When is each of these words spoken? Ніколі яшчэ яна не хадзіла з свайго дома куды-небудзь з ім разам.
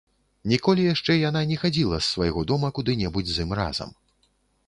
Ніколі 0.53 0.85
яшчэ 0.93 1.17
яна 1.17 1.43
не 1.51 1.57
хадзіла 1.65 1.99
з 2.01 2.07
свайго 2.15 2.43
дома 2.51 2.67
куды-небудзь 2.77 3.33
з 3.35 3.45
ім 3.49 3.57
разам. 3.63 3.89